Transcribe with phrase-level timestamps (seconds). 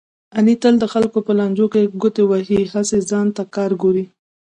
[0.37, 4.05] علي تل د خلکو په لانجو کې ګوتې وهي، هسې ځان ته کار ګوري.